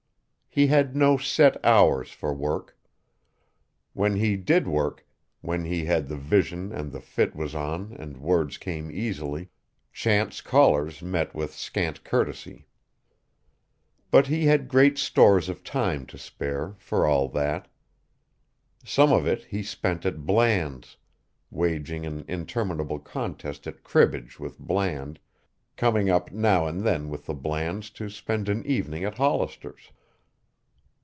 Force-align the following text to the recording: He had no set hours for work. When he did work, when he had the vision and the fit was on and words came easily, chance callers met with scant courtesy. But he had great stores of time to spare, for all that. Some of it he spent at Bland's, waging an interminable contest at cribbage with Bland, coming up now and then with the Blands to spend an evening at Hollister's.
He 0.53 0.67
had 0.67 0.97
no 0.97 1.15
set 1.15 1.63
hours 1.63 2.11
for 2.11 2.33
work. 2.33 2.77
When 3.93 4.17
he 4.17 4.35
did 4.35 4.67
work, 4.67 5.07
when 5.39 5.63
he 5.63 5.85
had 5.85 6.09
the 6.09 6.17
vision 6.17 6.73
and 6.73 6.91
the 6.91 6.99
fit 6.99 7.33
was 7.33 7.55
on 7.55 7.93
and 7.97 8.17
words 8.17 8.57
came 8.57 8.91
easily, 8.91 9.47
chance 9.93 10.41
callers 10.41 11.01
met 11.01 11.33
with 11.33 11.53
scant 11.53 12.03
courtesy. 12.03 12.67
But 14.09 14.27
he 14.27 14.47
had 14.47 14.67
great 14.67 14.97
stores 14.97 15.47
of 15.47 15.63
time 15.63 16.05
to 16.07 16.17
spare, 16.17 16.75
for 16.79 17.05
all 17.07 17.29
that. 17.29 17.69
Some 18.83 19.13
of 19.13 19.25
it 19.25 19.45
he 19.45 19.63
spent 19.63 20.05
at 20.05 20.25
Bland's, 20.25 20.97
waging 21.49 22.05
an 22.05 22.25
interminable 22.27 22.99
contest 22.99 23.67
at 23.67 23.85
cribbage 23.85 24.37
with 24.37 24.59
Bland, 24.59 25.17
coming 25.77 26.09
up 26.09 26.29
now 26.33 26.67
and 26.67 26.81
then 26.81 27.07
with 27.09 27.25
the 27.25 27.33
Blands 27.35 27.89
to 27.93 28.09
spend 28.09 28.49
an 28.49 28.65
evening 28.65 29.05
at 29.05 29.15
Hollister's. 29.15 29.91